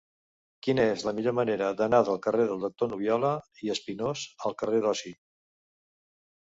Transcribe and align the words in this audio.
Quina 0.67 0.85
és 0.93 1.03
la 1.07 1.13
millor 1.17 1.35
manera 1.39 1.67
d'anar 1.81 1.99
del 2.09 2.19
carrer 2.25 2.47
del 2.53 2.65
Doctor 2.65 2.91
Nubiola 2.95 3.35
i 3.67 3.73
Espinós 3.77 4.27
al 4.49 4.61
carrer 4.65 4.83
d'Osi? 4.87 5.19